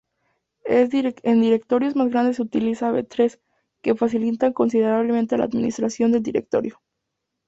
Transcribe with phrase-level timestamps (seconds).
[0.65, 3.39] En directorios más grandes se utiliza B-trees,
[3.83, 6.81] que facilitan considerablemente la administración del directorio.